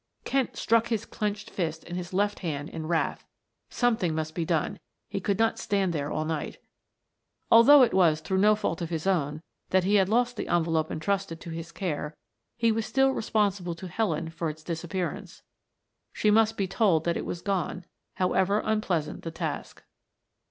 Kent 0.25 0.57
struck 0.57 0.87
his 0.87 1.05
clenched 1.05 1.51
fist 1.51 1.83
in 1.83 1.95
his 1.95 2.11
left 2.11 2.39
hand 2.39 2.69
in 2.69 2.87
wrath; 2.87 3.23
something 3.69 4.15
must 4.15 4.33
be 4.33 4.43
done, 4.43 4.79
he 5.07 5.19
could 5.19 5.37
not 5.37 5.59
stand 5.59 5.93
there 5.93 6.11
all 6.11 6.25
night. 6.25 6.57
Although 7.51 7.83
it 7.83 7.93
was 7.93 8.19
through 8.19 8.39
no 8.39 8.55
fault 8.55 8.81
of 8.81 8.89
his 8.89 9.05
own 9.05 9.43
that 9.69 9.83
he 9.83 9.97
had 9.97 10.09
lost 10.09 10.37
the 10.37 10.47
envelope 10.47 10.89
entrusted 10.89 11.39
to 11.41 11.51
his 11.51 11.71
care, 11.71 12.17
he 12.57 12.71
was 12.71 12.87
still 12.87 13.11
responsible 13.11 13.75
to 13.75 13.87
Helen 13.87 14.31
for 14.31 14.49
its 14.49 14.63
disappearance. 14.63 15.43
She 16.11 16.31
must 16.31 16.57
be 16.57 16.65
told 16.67 17.03
that 17.03 17.15
it 17.15 17.23
was 17.27 17.43
gone, 17.43 17.85
however 18.15 18.59
unpleasant 18.65 19.21
the 19.21 19.29
task. 19.29 19.83